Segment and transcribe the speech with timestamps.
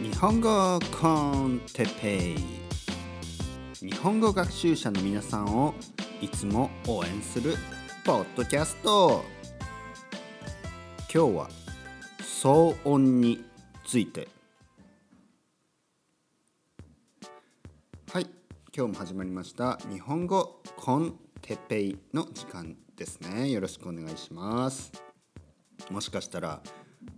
[0.00, 1.08] 日本語コ
[1.46, 2.36] ンテペイ。
[3.74, 5.74] 日本語学習者の皆さんを
[6.20, 7.54] いつも応援する
[8.04, 9.24] ポッドキャスト。
[11.12, 11.48] 今日は
[12.20, 13.44] 騒音に
[13.86, 14.26] ついて。
[18.12, 18.26] はい
[18.76, 19.78] 今日も始まりました。
[19.88, 23.50] 日本語コンテペイの時間ですね。
[23.50, 24.90] よろしくお願いします。
[25.90, 26.60] もしかしたら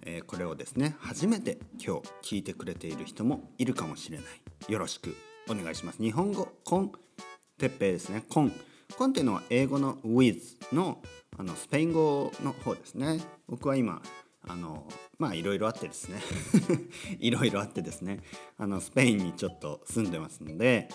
[0.02, 4.72] えー、これをですね初めて今日聞いてくれている人もいるかもしれない。
[4.72, 5.14] よろしく
[5.48, 6.02] お願いします。
[6.02, 6.92] 日本語コン
[7.58, 8.24] てっぺいですね。
[8.28, 8.52] コン。
[8.96, 10.40] コンっていうのは英語の with
[10.72, 11.02] の
[11.38, 13.20] あのスペイン語の方ですね。
[13.48, 14.00] 僕は今
[14.48, 14.86] あの
[15.18, 16.20] まあいろいろあってですね。
[17.18, 18.20] いろいろあってですね。
[18.58, 20.88] あのスペインにちょっと住んでますので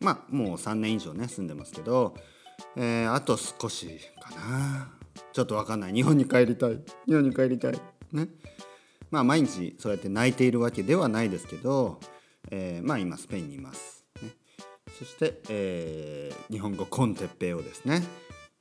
[0.00, 2.14] まあもう3年以上ね住んでますけど、
[2.76, 4.92] えー、あと少しかな。
[5.32, 5.92] ちょっと分かんない。
[5.92, 6.80] 日本に帰りたい。
[7.06, 7.80] 日本に帰りたい。
[8.12, 8.28] ね。
[9.10, 12.00] まあ毎日そうやって泣いているわけではないですけど、
[12.50, 14.30] えー、まあ今スペインにいます、ね、
[14.98, 18.02] そして、えー、日本語コンテッペイをですね、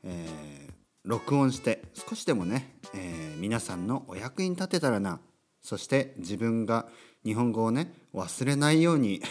[0.04, 0.72] えー、
[1.06, 5.20] 録音して少しでもね、えー、皆さんのお役に立てたらな。
[5.62, 6.88] そして自分が
[7.24, 9.22] 日本語をね忘れないように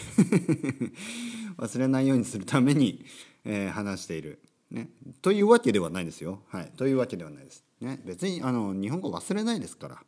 [1.59, 3.05] 忘れないようにするために、
[3.43, 4.41] えー、話している、
[4.71, 4.89] ね、
[5.21, 6.41] というわけではないですよ。
[6.47, 7.65] はい、というわけではないです。
[7.81, 10.03] ね、別にあの日本語忘れないですから。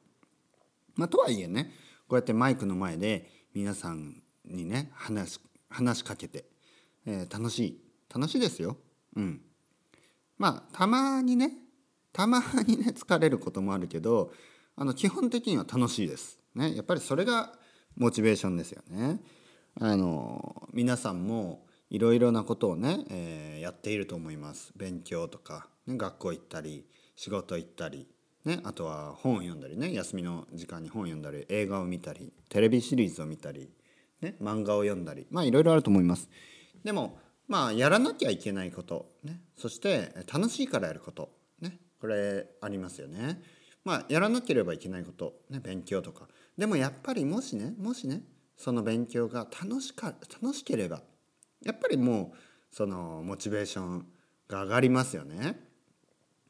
[0.95, 1.71] まあ、とはいえね
[2.07, 6.45] こうやってマイクの前で皆さんにね話話しかけて、
[7.05, 7.81] えー、楽しい
[8.13, 8.77] 楽しいですよ。
[9.15, 9.41] うん。
[10.37, 11.51] まあたまにね
[12.11, 14.31] たまにね疲れることもあるけど
[14.75, 16.39] あの基本的には楽しいです。
[16.55, 17.53] ね、やっぱりそれが
[17.95, 19.19] モチベーションですよね。
[19.79, 24.71] あの皆さんもいろいろなことをね、えー、やっていると思います。
[24.75, 28.07] 勉強とか、ね、学校行ったり仕事行ったり
[28.45, 33.69] ね、あとは本を読んだりね休みの時間に本を読んだり映画を見たりテレビシリーズを見たり、
[34.21, 36.29] ね、漫画を読んだりまあいろいろあると思います。
[36.83, 41.29] でもまあやらなきゃいけないこと、ね、そして楽しいからやること、
[41.61, 43.41] ね、これありますよね。
[43.85, 46.27] まあやらなければいけないこと、ね、勉強とか。
[46.57, 48.23] でもやっぱりもしねもしね
[48.57, 51.01] その勉強が楽しか楽しければ
[51.63, 54.05] やっぱりもうそのモチベーション
[54.49, 55.57] が上がりますよね。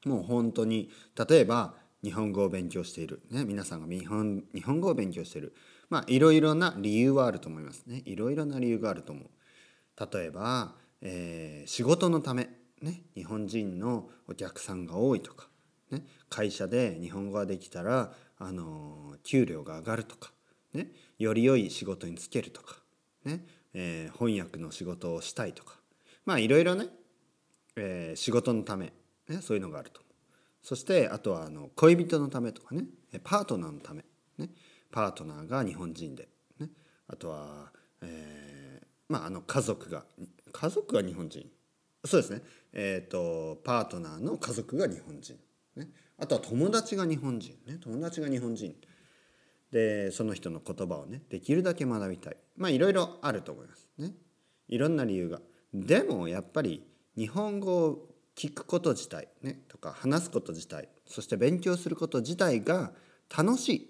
[0.06, 0.90] もう本当に
[1.30, 5.56] 例えば日本語を勉強している、ね、皆さんが日本日本語を勉強している。
[5.90, 8.02] まあいろいろな理由はあると思いますね。
[8.06, 10.18] いろいろな理由があると思う。
[10.18, 12.50] 例えば、えー、仕事のため、
[12.82, 15.48] ね、日本人のお客さんが多いとか、
[15.92, 20.34] ね、会社で日本語ができたら、あの給料が上がるとか、
[20.74, 20.90] ね、
[21.20, 22.76] より良い仕事に就けるとか、
[23.24, 25.76] ねえー、翻訳の仕事をしたいとか。
[26.26, 26.88] まあいろいろね、
[27.78, 28.92] えー、仕事のため、
[29.30, 30.02] ね、そういうのがあると
[30.64, 32.86] そしてあとはあの恋人のためとかね。
[33.24, 34.04] パートナーのため、
[34.38, 34.50] ね、
[34.92, 36.28] パートナーが日本人で、
[36.60, 36.70] ね、
[37.08, 40.06] あとは、えー、まああの家族が
[40.52, 41.46] 家族が日本人。
[42.06, 42.42] そうですね。
[42.74, 45.38] えっ、ー、とパートナーの家族が日本人、
[45.76, 47.56] ね、あとは友達が日本人。
[47.68, 47.78] ね。
[47.82, 48.76] 友達が日本人。
[49.72, 52.38] でその人の言葉をねできるだけ学びたい。
[52.58, 53.90] まあいろいろあると思います。
[53.98, 54.14] ね。
[54.70, 55.42] いろんな理由が。
[55.74, 56.86] でもやっぱり
[57.16, 62.92] 日本語を聞くこと自体ねとか話すこと自体そして勉強すること自体が
[63.36, 63.90] 楽しい。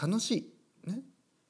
[0.00, 0.52] 楽し
[0.84, 0.90] い。
[0.90, 1.00] ね。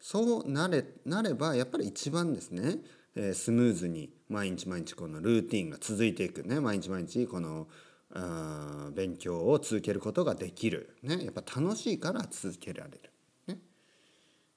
[0.00, 2.78] そうなれなればやっぱり一番ですね、
[3.15, 6.60] えー、スムーズに毎日毎日このルーティンが続いていくね。
[6.60, 7.66] 毎日毎日この
[8.12, 13.00] あ勉強を続けることができる、ね、やっぱ楽しいから続けられる。
[13.48, 13.59] ね、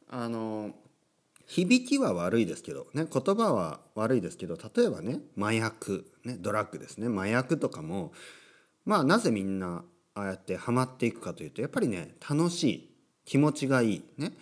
[0.07, 0.75] あの
[1.49, 8.13] 響きは悪いですけど、ね、言葉は悪いですけど例えばね麻薬、ね、ドラッグですね麻薬とかも
[8.85, 9.83] まあなぜみんな
[10.13, 12.91] ああやってハマっていくかというとやっぱりね楽しい
[13.25, 14.33] 気持ちがいい、ね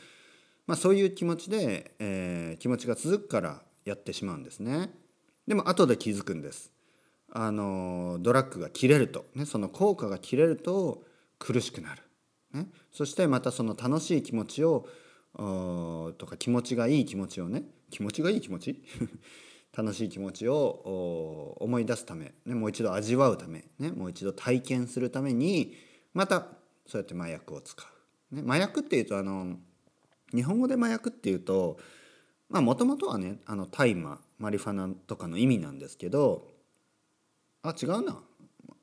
[0.65, 4.89] まあ、そういう気持ちで、えー、気持ちが続くからやってしまうんですね。
[5.47, 6.73] でも後で気づくんです。
[7.31, 11.03] あのドラッグが切れると、ね、その効果が切れると
[11.39, 12.01] 苦しくなる、
[12.53, 14.87] ね、そしてまたその楽しい気持ちを
[15.37, 18.83] とか気持ちがいい気持ちをね気持ちがいい気持ち？
[19.77, 25.75] 楽しい気持ちを思い出すため、ね、もう一度味わうため、ね、もう一度体験するために
[26.15, 26.47] また
[26.87, 27.85] そうやって麻薬を使
[28.31, 28.35] う。
[28.35, 29.57] ね、麻薬っていうとあの
[30.33, 31.77] 日本語で麻薬っていうと
[32.49, 36.53] もともとはねあの大麻マリファナとかの意味なんですけど
[37.61, 38.19] あ違うな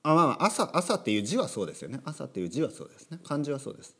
[0.02, 3.96] あまあ朝朝っていう字はそうですよね朝っていう字はそうですね漢字はそうです。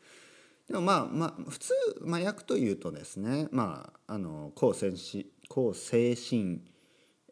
[0.69, 1.73] でもまあまあ普通
[2.07, 6.61] 麻薬というとですねまああの抗精神抗精神、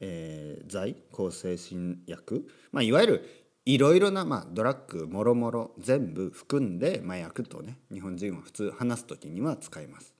[0.00, 3.28] えー、剤抗精神薬、まあ、いわゆる
[3.64, 10.14] いろいろな、まあ、ドラッグもろもろ全部含んで麻薬とね日本人は普通話す時には使います。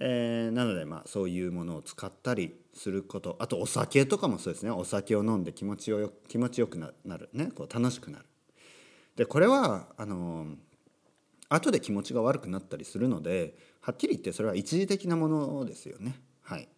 [0.00, 8.24] えー、なのでまあそういうものを使ったりすることあとお酒とかもそうですねお酒を飲んで気持ちよ気持ちよくなるねこう楽しくなる。
[9.14, 10.56] でこれはあの
[11.48, 16.18] 後で気持ちが悪くなったりするのではっきり言ってそれは一時的なものですよね。
[16.42, 16.68] はい、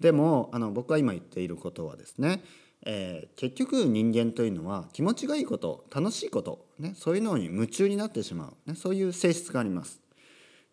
[0.00, 2.42] でもあの僕が今言っていることはですね、
[2.84, 10.00] えー、結局人間というのは気持ちがいいこと楽しいこと、ね、そういうのに夢中になってしまう、ね、そういう性質があります。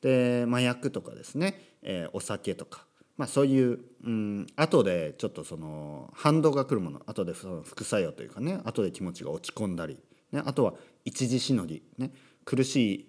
[0.02, 2.86] で麻薬とかですね、えー、お酒とか、
[3.18, 10.00] まあ、そういう、うん、後でちょっとその反動が来るもの後でその副作用というかね後で気持ちが落ち込んだり、
[10.32, 10.74] ね、あとは
[11.04, 12.12] 一時しのぎ、ね、
[12.46, 13.09] 苦しい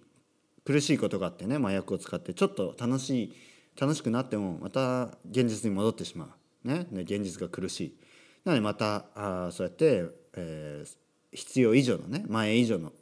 [0.65, 3.35] 苦しいことがあってね麻薬を使ってちょっと楽しい
[3.81, 6.35] 楽しくなってもまた現実に戻ってしま
[6.65, 7.97] う、ね、ね現実が苦しい。
[8.45, 10.05] なのでまたあそうやって、
[10.35, 10.97] えー、
[11.33, 12.93] 必要以上のね前以上の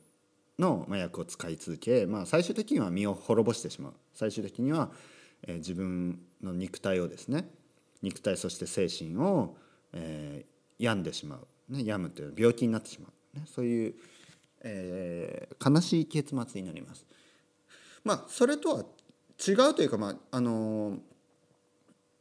[0.58, 3.92] の麻薬を使い続け、まあ、最終的には身を滅ぼしてしまう。
[4.12, 4.90] 最終的には、
[5.46, 7.48] えー、自分の肉体をですね
[8.02, 9.56] 肉体そして精神を、
[9.92, 13.94] えー、病んでしまう、ね、病むという病気になってしまう、ね、そういう、
[14.62, 17.07] えー、悲しい結末になります。
[18.08, 18.84] まあそれとは
[19.46, 20.98] 違うというか、まああのー、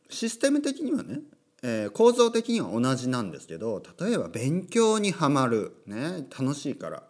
[0.09, 1.21] システム的にはね、
[1.63, 7.03] えー、構造的には同じなんですけど例えば勉強にはまる、ね、楽しいから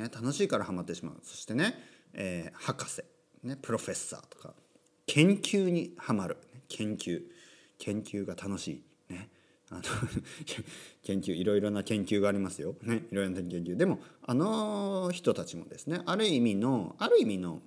[0.00, 1.16] ね、楽しいからハマってしまう。
[1.22, 1.74] そしてね、
[2.14, 3.02] えー、博士、
[3.42, 4.54] ね、プロフェッサーとか
[5.06, 7.22] 研究にはまる、ね、研究。
[7.78, 9.30] 研究が楽しい、ね、
[9.70, 9.82] あの
[11.02, 13.74] 研究いろいろな研究がありますよ、ね、いろいろな研究。
[13.76, 17.62] でもあの人たちもですねある意味のある意味の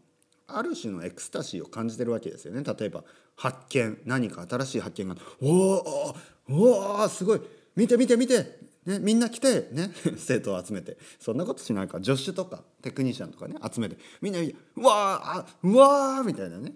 [0.47, 2.63] ある種のエクスタシーを感じてるわけですよね。
[2.63, 3.03] 例えば
[3.35, 3.97] 発見。
[4.05, 5.15] 何か新しい発見が。
[5.41, 6.15] おお
[6.49, 7.41] おおすごい。
[7.75, 8.63] 見て見て見て。
[8.85, 10.97] ね、みんな来て、ね、 生徒を集めて。
[11.19, 11.99] そんなことしないか。
[11.99, 13.55] ら助手とかテクニシャンとかね。
[13.73, 13.97] 集めて。
[14.21, 16.73] みんな「うわーうわー」みたいなね。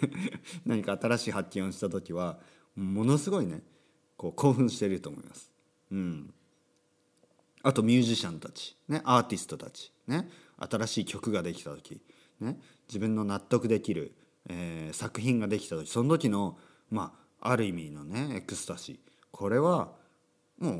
[0.66, 2.38] 何か新しい発見をした時は
[2.76, 3.62] ものすごいね。
[4.18, 5.50] こう興奮していると思います。
[5.90, 6.34] うん、
[7.62, 10.28] あとミュージシャンたち、ね、アーティストたち、ね、
[10.58, 12.02] 新しい曲ができた時、
[12.40, 12.58] ね、
[12.88, 14.14] 自分の納得できる、
[14.48, 16.58] えー、作品ができた時その時の、
[16.90, 18.98] まあ、ある意味のねエクスタシー。
[19.30, 19.92] これは
[20.58, 20.74] もう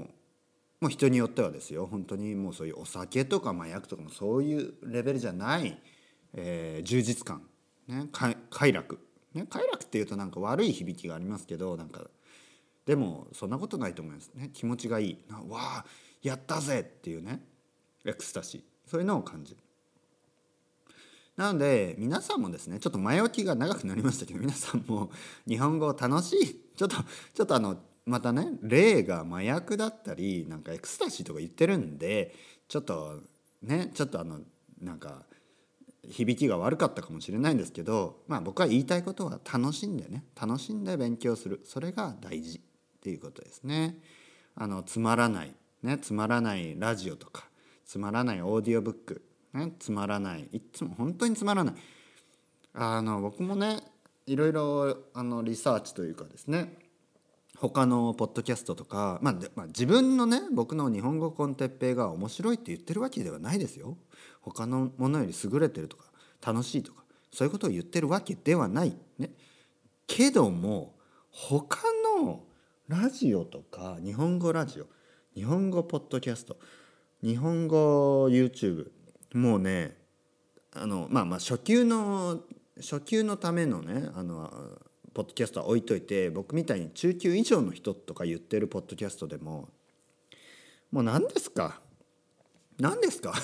[0.81, 1.87] もう人によってはですよ。
[1.87, 5.77] 本当にもうそういうお酒とか麻薬とかもそういうレベルじゃない、
[6.35, 7.43] えー、充実感、
[7.89, 9.01] ね、快楽、
[9.35, 12.03] ね、快楽っていうとなんか悪い響きがありますけどなんか
[12.87, 14.31] でもそんなことないと思います。
[14.35, 15.19] ね気持ちがいい。
[15.49, 15.85] わあ
[16.23, 17.43] やったぜっていうね
[18.05, 18.63] エクスタシー。
[18.91, 19.59] そういうのを感じる。
[21.39, 25.11] なので皆さんもですねちょっと前置きが長くなりましたけど皆さんも
[25.47, 27.77] 日本語楽しいちょっとちょっとあの
[28.07, 32.35] またね例が麻薬だったりなんかエクスタシーとか言ってるんで
[32.67, 33.21] ちょっと
[33.63, 34.41] ねちょっとあの
[34.83, 35.23] なんか
[36.11, 42.61] 響きが悪かったかもしれないんですけど、まあ、僕は言いたいことは楽しんでね楽しんで勉強するそれが大事っ
[43.01, 43.97] ていうことですね。
[44.57, 45.55] あのつまらない、
[45.85, 47.49] ね、つまらないラジオとか
[47.87, 49.23] つまらないオーディオブック、
[49.55, 51.75] ね、つまらないいつも本当につまらない。
[52.75, 53.81] あの僕もね
[54.27, 56.77] いろいろあのリサーチというかですね
[57.57, 63.97] 他のポッドキャストとか、まあ、まあ、自分のね僕の日本語コンテッペイが面白いって言ってるわけではないですよ。
[64.43, 66.05] 他のものより優れてるとか
[66.45, 67.03] 楽しいとか
[67.33, 68.95] そういうことを言ってるわけではない。
[69.19, 69.31] ね、
[70.07, 70.95] けども
[71.31, 71.81] 他
[72.21, 72.45] の
[72.87, 74.87] ラジオとか日本語ラジオ
[75.35, 76.59] 日本語ポッドキャスト
[77.23, 78.91] 日本語 YouTube
[79.35, 79.97] もうね
[80.73, 82.43] あのまあまあ初級の
[82.77, 84.51] 初級のためのねあの
[85.15, 89.69] ポッドキャストは置いといて僕みたいに中級以上の人とか言ってるポッドキャストでも
[90.91, 91.81] もう何ですか？
[92.79, 93.35] 何ですか？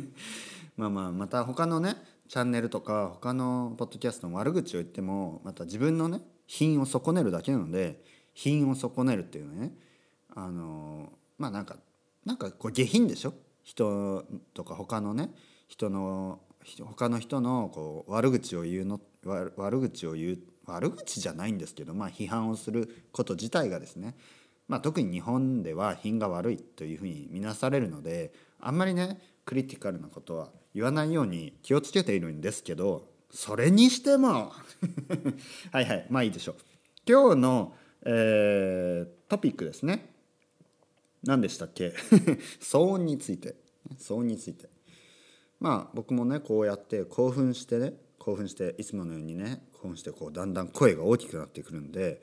[0.76, 1.96] まあまあまた他のね
[2.28, 8.02] チャンネルとか他のポッドキャストの悪口を言ってもまた自分のね品を損ねるだけなので
[8.34, 9.72] 品を損ねるっていうね
[10.34, 11.76] あのまあなんか
[12.24, 13.34] なんかこう下品でしょ？
[13.64, 15.30] 人とか他のね
[15.66, 16.40] 人の
[16.82, 24.14] 他の人のこう悪口を言うの悪口を言う悪口じゃないんですけど、まあ、批判をすること自体がですね、
[24.68, 34.52] まあ、特に日本では品が悪いというふうに見なされるのであんまりねクリティカルなことは言わないように気をつけているんですけどそれにしても
[35.72, 36.56] はいはいまあいいでしょう。
[37.06, 37.74] 今日の、
[38.06, 40.13] えー、トピックですね。
[41.24, 41.88] 何でしたっけ？
[42.60, 43.56] 騒音について。
[43.98, 44.68] 騒音について。
[45.60, 52.20] まあ僕もねこうやって興奮してね興奮していつものようにね興奮してこうだんだん声が大きくなってくるんで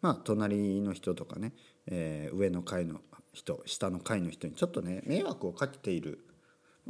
[0.00, 1.54] まあ隣の人とかね、
[1.86, 3.00] えー、上の階の
[3.32, 6.24] 人下の階の人にちょっとね迷惑をかけている、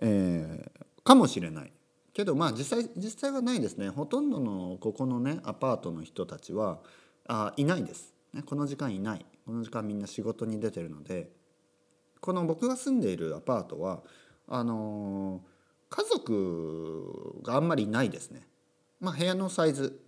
[0.00, 1.73] えー、かもしれない。
[2.12, 3.88] けどまあ実際実際はないですね。
[3.88, 6.80] ほとんどのここのねアパートの人たちは
[7.26, 9.25] あいないです、ね、この時間いない。
[9.47, 11.30] この時間みんな仕事に出てるので
[12.25, 14.00] この僕が住んでいるアパートは
[14.49, 18.49] あのー、家族があんまりないですね。
[18.99, 20.00] まあ、部屋のサイズ。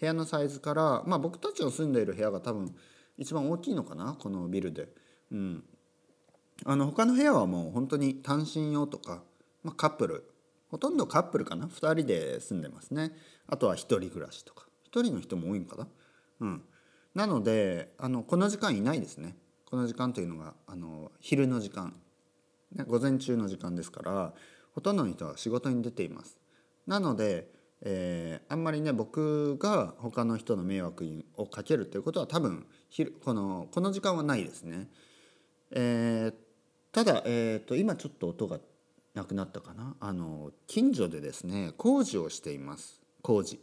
[0.00, 2.74] 部屋のサイズから、まあ、僕たちの住んでいる部屋が多分
[3.18, 4.88] 一番大きいのかなこのビルで。
[5.30, 5.62] うん、
[6.64, 9.22] あの他の部屋はもう本当に単身用とか、
[9.62, 10.24] まあ、カップル。
[10.70, 13.12] ほとんどカップルかな？2人で住んでますね。
[13.46, 14.64] あとは1人暮らしとか。
[14.90, 15.86] 1人の人も多いんかな？
[16.40, 16.62] うん。
[17.14, 19.36] なのであのこの時間いないですね。
[19.68, 21.94] この時間というのがあの昼の時間、
[22.74, 24.32] ね、午前中の時間ですから
[24.74, 26.38] ほとんどの人は仕事に出ています。
[26.86, 27.50] なので、
[27.82, 34.88] えー、あんまりね僕が他の人の迷惑をかけるということは多分昼このこの時間はないですね。
[35.72, 36.34] えー、
[36.90, 38.60] ただ、えーと、今ちょっと音が
[39.12, 39.96] なくなったかな。
[40.00, 43.02] あの近所でですね工事をしています。
[43.20, 43.60] 工事、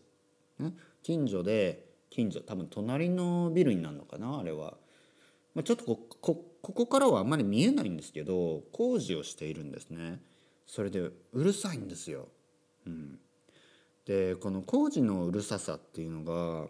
[0.59, 4.77] ね、近所で近所多分隣のビルになるのかなあれは、
[5.55, 10.21] まあ、ちょっとここここからはあんまり見えないんですけど工事をしているんですね。
[10.67, 12.27] それでうるさいんですよ、
[12.87, 13.19] うん、
[14.05, 16.67] でこの工事のうるささっていうのが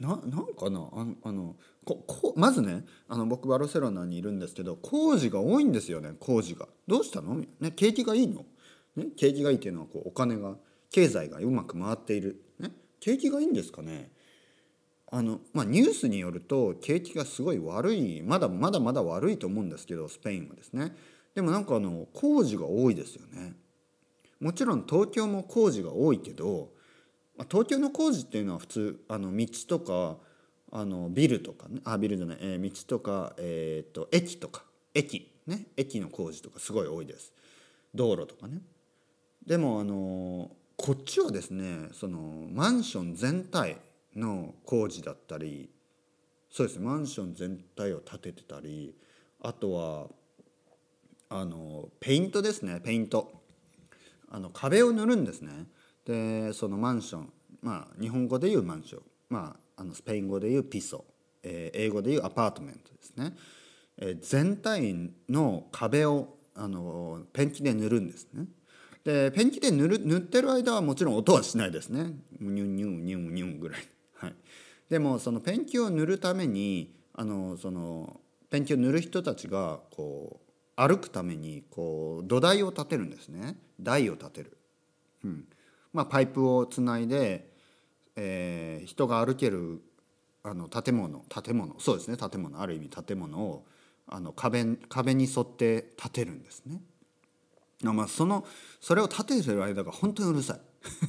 [0.00, 6.68] ななんかなああのここまずねあの僕バルセロナにいるんですけど工事が多いんですよね工事が。
[6.86, 8.44] どうしたの、ね、景気がいいの、
[8.96, 10.56] ね、景気がいいっていうのはこうお金が
[10.90, 14.10] 経済がうまく回っている、ね、景気がいいんですかね？
[15.10, 20.94] あの、まあ、ニュースによると景気がすごい悪いまだまだまだ悪いと思うんですけどスペインはですね。
[21.34, 23.54] でもなんかあの工事が多いですよね。
[24.40, 26.70] もちろん東京も工事が多いけど
[27.36, 30.16] まあ東京の工事っていうのは普通あの道とか
[30.72, 31.80] あのビルとかね。
[31.84, 34.64] あビルじゃない、えー、道とか、えーと、駅とか。
[34.94, 35.66] 駅ね。
[35.76, 37.32] 駅の工事とかすごい多いです。
[37.94, 38.60] 道路とかね。
[39.46, 43.78] でもあのこっちはですねそのマンション全体
[44.16, 45.70] の工事だったり
[46.50, 48.94] そうですねマンション全体を建ててたり
[49.40, 50.06] あとは
[51.28, 53.46] あのペイントですねペイント。
[54.28, 55.66] あの壁を塗るんですね。
[56.04, 57.32] でそのマンション
[57.62, 59.02] まあ日本語で言うマンション。
[59.28, 61.04] まああのスペイン語で言う piso、
[61.42, 63.34] えー、英語で言うアパートメントですね、
[63.98, 68.46] えー、全体の壁をあのペンキで塗るんですね。
[69.04, 72.12] でペンキで塗る塗ってる間はもちろん音はしないですね。
[72.40, 73.80] ニュンニュンニュンニュンぐらい、
[74.16, 74.34] はい、
[74.88, 78.20] でもそのペンキを塗るためにあのその
[78.50, 83.56] ペンキを塗る人たちがこう歩くためにこう土台を立てるんですね。
[83.80, 84.56] 台を立てる、
[85.24, 85.44] うん。
[85.92, 87.56] まあ、パイプをつないで
[88.16, 89.82] えー、人が歩ける
[90.42, 93.66] あの建物建物そうですね建物ある意味建物を
[94.08, 96.80] あの壁壁に沿って建てるんですね。
[97.82, 98.46] まあ、その
[98.80, 100.60] それを建ててる間が本当にうるさい。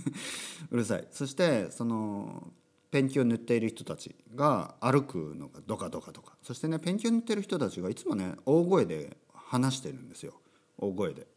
[0.69, 1.07] うるさい。
[1.11, 2.51] そしてその
[2.89, 6.37] ペンキを塗っている人たちが歩くのがドカドカとか。
[6.41, 10.33] そしてねペンキを塗ってる人たちがいつもね大声で話してるんですよ。
[10.77, 11.27] 大声で。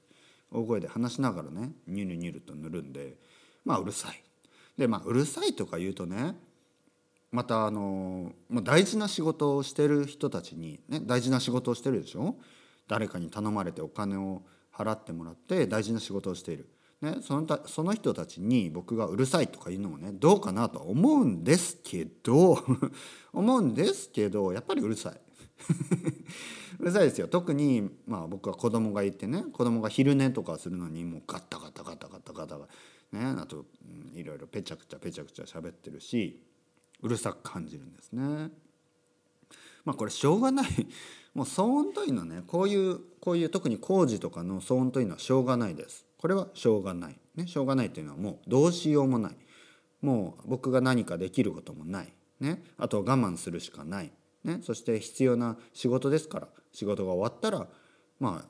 [0.52, 3.16] 大声で話しながらねニュルニュルと塗るんで
[3.64, 4.22] まあうるさい。
[4.76, 6.34] でまあうるさいとか言うとね
[7.32, 12.36] またあのもう大事な仕事をしてる人たちに、ね、大事な仕事をしてるでしょ？
[12.88, 14.42] 誰かに頼まれてお金を
[14.74, 16.68] 払ってもらって大事な仕事をしている、
[17.02, 22.58] ね、そのたその人たちに僕がうるさいとか言うのもねどうかなとは思うんですけど
[23.32, 25.20] 思うんですけどやっぱりうるさい
[26.78, 33.64] うるさいですよ特にまあ僕は子供がいてね子供が昼寝とかするのにもうガタガタガタガタガタガタねあと、
[34.12, 36.42] うん、いろいろペチャクチャペチャクチャ喋ってるし
[37.00, 38.50] うるさく感じるんですね。
[39.86, 40.68] まあこれしょうがない
[41.32, 46.09] もう騒音というのはねこういうこういう特に工事とかの騒音というのはしょうがないです。
[46.20, 47.16] これはしょうがない。
[47.34, 49.32] ね、しょうがないというのはもうどうしようもない。
[50.02, 52.12] もう僕が何かできることもない。
[52.40, 54.12] ね、あと我慢するしかない。
[54.44, 57.66] ね、そして必要な仕事ですから仕事が終わったら
[58.18, 58.48] まあ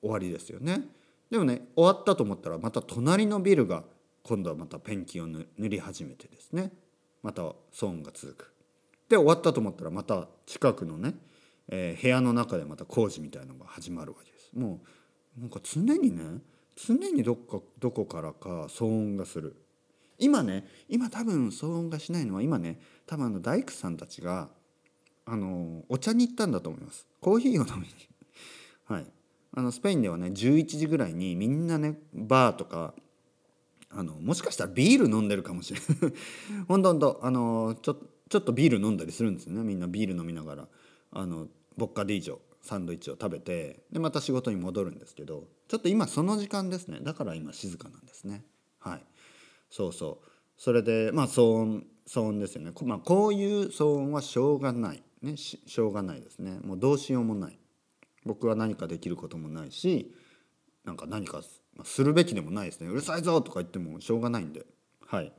[0.00, 0.82] 終わりですよね。
[1.28, 3.82] でもね終わったと思ったらまた隣のビルが
[4.22, 6.70] 今度はまたペンキを塗り始めてですね
[7.22, 8.52] また騒音が続く
[9.08, 11.14] で終わったと思ったらまた近くのね、
[11.68, 14.80] えー、部屋の中でまた工事みたいなのが始まるわけですも
[15.36, 16.40] うなんか常にね
[16.86, 19.56] 常にどっかどこからか騒音がする。
[20.18, 24.48] 今ね今多分騒音がしないのは今ね多分あの大工さんたちが
[25.24, 27.06] あのお茶に行ったんだと思います。
[27.20, 27.88] コーヒーを飲みに。
[28.86, 29.06] はい。
[29.54, 32.94] あのスペインではね11時ぐらいにみんなねバーとか
[33.90, 36.12] あのもしかしたらビール飲んでるかもしれない。
[36.68, 37.96] ほんとほんとあのちょ
[38.28, 39.62] ちょっとビール飲んだりするんですよね。
[39.62, 40.68] みんなビール飲みながら。
[41.10, 45.48] あのボッカディージョサンドイッチを食べてでまた仕事に戻るんですけど。
[45.68, 46.98] ちょっと今その時間ですね。
[47.02, 48.44] だから今静かなんですね。
[48.78, 49.04] はい。
[49.70, 50.26] そうそう。
[50.56, 55.02] それでまあ騒音騒音ですよね、まあ、こういう騒音はしょうがない。
[55.22, 55.36] ね。
[55.36, 56.58] ししょうがないですね。
[56.64, 57.58] もうどうしようもない。
[58.24, 60.14] 僕は何かできることもないし
[60.84, 61.42] なんか何か
[61.84, 62.88] するべきでもないですね。
[62.88, 64.64] うるさいぞとか言ってもしょうがないんで。
[65.06, 65.32] はい。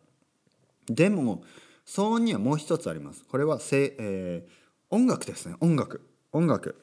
[0.87, 1.43] でも
[1.87, 3.25] 騒音にはもう一つあります。
[3.25, 5.55] これはせ、えー、音楽ですね。
[5.59, 6.07] 音楽。
[6.31, 6.81] 音楽。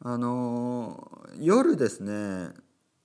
[0.00, 2.50] あのー、夜ですね。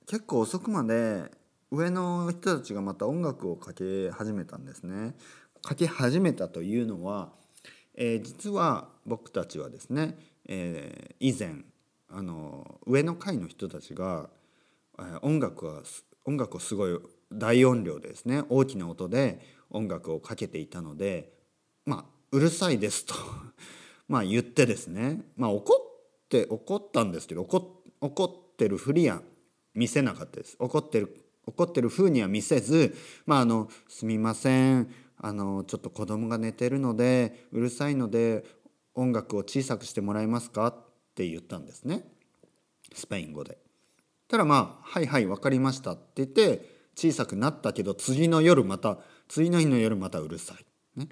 [0.08, 1.32] 結構遅くまで
[1.72, 5.16] 上の人たちがまた音楽をかけ始めたんですね。
[5.62, 7.32] かけ始めたというのは、
[7.96, 10.18] えー、実は僕たちはですね、
[10.48, 11.64] えー、以前
[12.10, 14.30] あの上の階の人たちが、
[15.00, 15.82] えー、音楽は
[16.26, 17.00] 音楽をすごい
[17.32, 18.44] 大音量でですね。
[18.50, 19.40] 大きな音で
[19.70, 21.32] 音楽をかけていたので
[21.86, 23.14] まあうるさいですと。
[24.10, 25.24] まあ言ってですね。
[25.38, 29.22] まあ怒って怒ったんですけど怒怒ってるふりや
[29.74, 38.44] 見せなかったです怒ってる怒ってる風には見せず「まあ、あのすみませんあのちょっと子供が寝てるのでうるさいので
[38.96, 40.76] 音楽を小さくしてもらえますか?」っ
[41.16, 42.12] て言ったんですね
[42.94, 43.58] スペイン語で。
[44.28, 51.00] たらまあ「はいはい分かりました」って言って小さくなったけど次の夜また次の日の夜またうるさい。
[51.00, 51.08] ね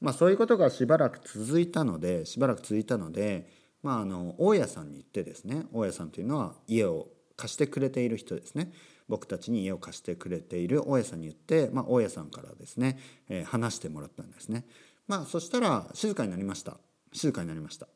[0.00, 3.50] まあ、そういうことがしばらく続いたのでしばらく続いたので、
[3.82, 7.08] まあ、あの大家さんに行ってですね大家さんというのは家を
[7.38, 8.72] 貸してくれている人ですね
[9.08, 12.98] 僕たちに家を貸してくれている大家さんに言って、まあ、大家さんからですね、
[13.30, 14.66] えー、話してもらったんですね。
[15.06, 16.76] まあ、そしたら静かになりました
[17.12, 17.88] 静かになりました。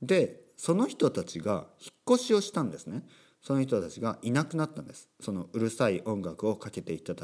[0.00, 3.02] でその人たちが引っ越しをしたんですね。
[3.42, 5.10] その人たちがいなくなったんです。
[5.20, 7.14] そのうるさい音楽をかけていた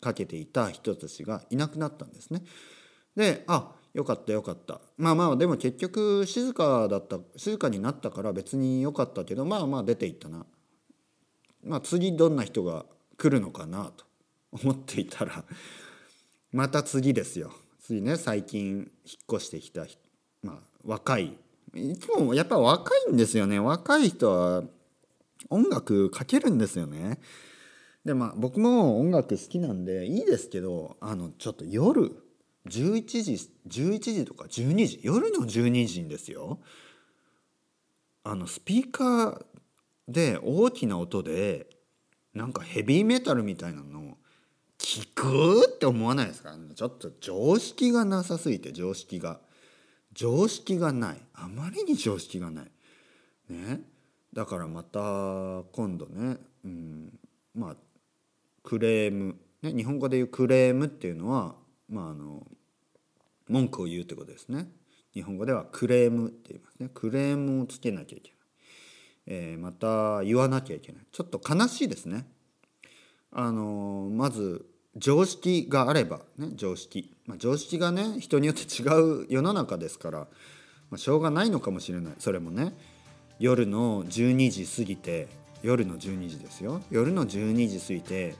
[0.00, 2.44] かけていた人たちがいなくなったんですね。
[3.16, 10.46] であよかったよかったまあまあでも結局静かだった静かになったから別に良かったけどまあまあ出ていったな
[11.66, 12.86] まあ、次どんな人が
[13.18, 14.04] 来るのかなと
[14.52, 15.44] 思っていたら
[16.52, 17.52] また次ですよ。
[17.80, 19.86] 次ね最近引っ越してきた、
[20.42, 21.36] まあ、若い。
[21.74, 23.58] いつもやっぱ若いんですよね。
[23.58, 24.64] 若い人は
[25.50, 27.20] 音楽かけるんですよね。
[28.04, 32.12] でまあ僕も音楽好きなんでいいですけどあのちょっと夜
[32.68, 36.60] 11時11時とか12時夜の12時にですよ。
[38.22, 39.44] あのスピーカー
[40.08, 41.66] で大きな音で
[42.34, 44.16] なんかヘビーメタルみたいなのを
[44.78, 46.54] 聞くって思わないですか？
[46.74, 49.40] ちょっと常識がなさすぎて常識が。
[50.12, 51.20] 常識がない。
[51.34, 52.64] あまりに常識がない。
[53.50, 53.80] ね。
[54.32, 54.98] だからまた
[55.72, 57.18] 今度ね、うん、
[57.54, 57.76] まあ
[58.62, 61.54] クレーム、ね、日本語で言うクレームっていうのは
[61.88, 62.46] まああの
[63.48, 64.68] 文句を言うってことですね。
[65.12, 66.90] 日本語ではクレームって言いますね。
[66.92, 68.35] クレームをつけなきゃいけない。
[69.26, 71.02] えー、また言わなきゃいけない。
[71.10, 72.26] ちょっと悲しいですね。
[73.32, 78.86] あのー、まず常識があればね常識、まあ、常識がね人によって違
[79.22, 80.26] う世の中ですから、ま
[80.94, 82.14] あ、しょうがないのかもしれない。
[82.18, 82.72] それもね
[83.38, 85.28] 夜の12時過ぎて
[85.62, 86.82] 夜の12時ですよ。
[86.90, 88.34] 夜の12時過ぎて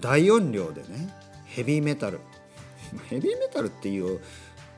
[0.00, 1.08] 大音量でね
[1.46, 2.20] ヘビーメタル。
[3.08, 4.20] ヘビーメタルっていう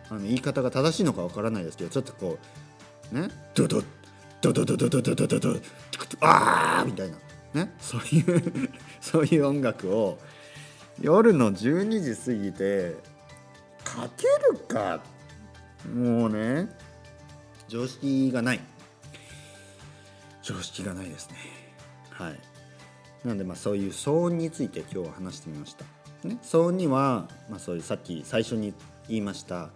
[0.09, 2.39] あの言い方が正しいのかわからないですけどちょっとこ
[3.13, 3.85] うねドドッ
[4.41, 5.61] ドドドドドドドドド
[6.21, 7.11] あーみたい
[7.55, 10.19] なねそういうそういう音楽を
[11.01, 12.97] 夜の12時過ぎて
[13.85, 15.01] かけるか
[15.95, 16.69] もうね
[17.69, 18.61] 常識がない
[20.43, 21.37] 常識がないですね
[22.11, 22.39] はい
[23.25, 25.85] なんでまあそういう騒音について今日は話してみました、
[26.27, 28.73] ね、騒音には、まあ、そういうさっき最初に
[29.09, 29.71] 言いました、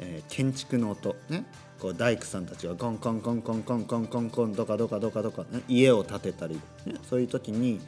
[0.00, 1.44] えー、建築の音ね。
[1.80, 6.54] こう大工さんたちがコンコンコンコンコンコンコンコンどかどかどかどか、ね、家を建てたり、
[6.86, 7.80] ね、そういう時に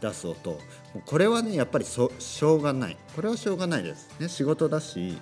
[0.00, 0.58] 出す音。
[1.06, 2.96] これはねやっぱりそしょうがない。
[3.14, 5.16] これはしょうがないです、ね、仕事だし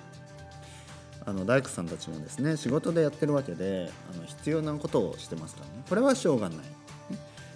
[1.27, 5.85] あの大工さんたちもですね仕事でやってるわけであの必要なことをしてますからね。
[5.89, 6.65] これはしょうがない、ね、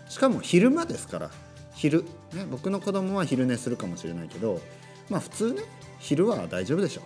[0.08, 1.30] しかも昼間ですから
[1.74, 2.04] 昼、
[2.34, 4.60] ね、僕の子供は昼寝するかもしれないけど
[5.08, 5.62] まあ普通ね
[5.98, 7.04] 昼は大丈夫でしょう。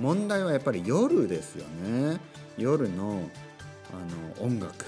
[0.00, 2.18] 問題はやっぱり夜ですよね。
[2.56, 3.28] 夜の
[3.92, 4.86] あの音楽。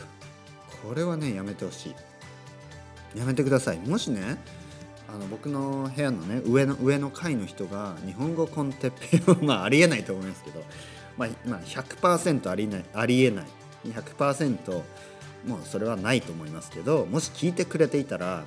[0.83, 1.91] これはねやめてほし
[3.15, 3.19] い。
[3.19, 3.79] やめてください。
[3.79, 4.39] もしね
[5.09, 8.91] あの僕の部屋のね上の上の階の人が日本語コンテッ
[9.37, 10.65] ペイまあありえないと思いますけど、
[11.19, 13.45] まあ、まあ100%ありないありえない。
[13.85, 14.83] 100%
[15.47, 18.45] もうそれはないと思いますけどもし聞いてくれていたら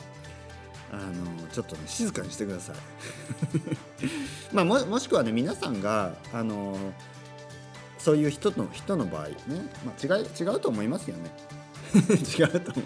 [0.91, 2.75] あのちょっとね静かにしてください。
[4.55, 6.77] まあももしくはね皆さんがあの
[7.97, 9.35] そういう人の人の場合ね、
[9.85, 11.29] まあ、違い違うと思いますよね。
[12.37, 12.85] 違うと思う。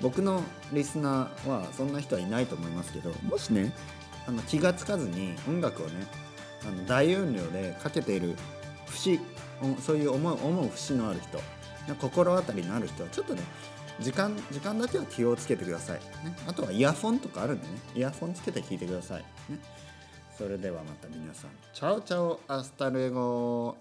[0.00, 3.72] 僕のリスナーはそんな人はいないと思いますけどもしね
[4.26, 6.06] あの気が付かずに音楽をね
[6.62, 8.36] あの大音量でかけている
[8.86, 9.18] 節
[9.80, 11.40] そういう思う思う節のある人
[11.94, 13.42] 心当たりのある人はちょっとね
[14.00, 19.58] 時間時間だけは気をつけてください、ね、あとはイヤフォンとかあるんでねイヤフォンつけて聞いてください、ね、
[20.38, 21.50] それではまた皆さん。
[21.74, 23.76] Chao chao hasta luego